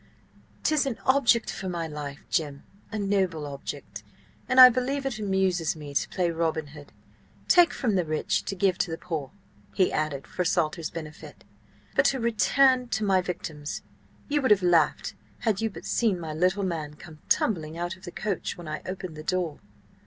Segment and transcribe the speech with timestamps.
[0.63, 4.01] "'Tis an object for my life, Jim: a noble object.
[4.49, 8.79] And I believe it amuses me to play Robin Hood–take from the rich to give
[8.79, 9.29] to the poor,"
[9.75, 11.43] he added, for Salter's benefit.
[11.95, 16.63] "But to return to my victims–you would have laughed had you but seen my little
[16.63, 19.59] man come tumbling out of the coach when I opened the door!"